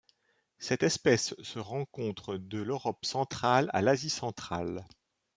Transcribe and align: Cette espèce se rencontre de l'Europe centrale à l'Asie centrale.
Cette 0.57 0.81
espèce 0.81 1.35
se 1.43 1.59
rencontre 1.59 2.35
de 2.35 2.57
l'Europe 2.59 3.05
centrale 3.05 3.69
à 3.71 3.83
l'Asie 3.83 4.09
centrale. 4.09 4.83